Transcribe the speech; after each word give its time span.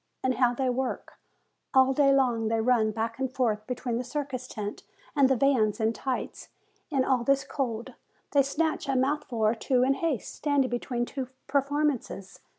And 0.23 0.33
how 0.37 0.55
they 0.55 0.67
work! 0.67 1.19
All 1.75 1.93
day 1.93 2.11
long 2.11 2.47
they 2.47 2.59
run 2.59 2.89
back 2.89 3.19
and 3.19 3.31
forth 3.31 3.67
between 3.67 3.97
the 3.99 4.03
circus 4.03 4.47
tent 4.47 4.81
and 5.15 5.29
the 5.29 5.35
vans, 5.35 5.79
in 5.79 5.93
tights, 5.93 6.49
in 6.89 7.05
all 7.05 7.23
this 7.23 7.43
cold; 7.43 7.93
they 8.31 8.41
snatch 8.41 8.89
a 8.89 8.95
mouthful 8.95 9.45
or 9.45 9.53
two 9.53 9.83
in 9.83 9.93
haste, 9.93 10.33
standing, 10.33 10.71
between 10.71 11.05
two 11.05 11.27
performances. 11.45 12.39